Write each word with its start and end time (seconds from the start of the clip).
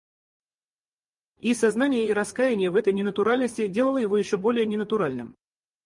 И 1.37 1.53
сознание 1.53 2.07
и 2.07 2.11
раскаяние 2.11 2.71
в 2.71 2.75
этой 2.75 2.91
ненатуральности 2.91 3.67
делало 3.67 3.99
его 3.99 4.17
еще 4.17 4.35
более 4.37 4.65
ненатуральным. 4.65 5.35